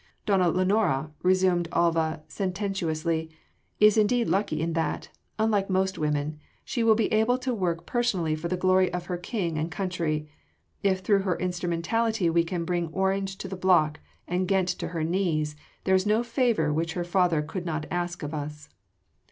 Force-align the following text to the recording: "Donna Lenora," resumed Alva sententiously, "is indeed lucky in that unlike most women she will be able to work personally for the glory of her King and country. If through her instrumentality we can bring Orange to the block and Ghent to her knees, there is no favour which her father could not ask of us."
"Donna 0.25 0.49
Lenora," 0.49 1.11
resumed 1.21 1.67
Alva 1.71 2.23
sententiously, 2.27 3.29
"is 3.79 3.99
indeed 3.99 4.27
lucky 4.29 4.59
in 4.59 4.73
that 4.73 5.09
unlike 5.37 5.69
most 5.69 5.99
women 5.99 6.39
she 6.65 6.83
will 6.83 6.95
be 6.95 7.13
able 7.13 7.37
to 7.37 7.53
work 7.53 7.85
personally 7.85 8.35
for 8.35 8.47
the 8.47 8.57
glory 8.57 8.91
of 8.95 9.05
her 9.05 9.17
King 9.19 9.59
and 9.59 9.69
country. 9.69 10.27
If 10.81 11.01
through 11.01 11.21
her 11.21 11.37
instrumentality 11.37 12.31
we 12.31 12.43
can 12.43 12.65
bring 12.65 12.87
Orange 12.87 13.37
to 13.37 13.47
the 13.47 13.55
block 13.55 13.99
and 14.27 14.47
Ghent 14.47 14.69
to 14.69 14.87
her 14.87 15.03
knees, 15.03 15.55
there 15.83 15.93
is 15.93 16.07
no 16.07 16.23
favour 16.23 16.73
which 16.73 16.93
her 16.93 17.03
father 17.03 17.43
could 17.43 17.67
not 17.67 17.85
ask 17.91 18.23
of 18.23 18.33
us." 18.33 18.69